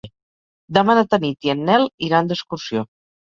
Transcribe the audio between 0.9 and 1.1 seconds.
na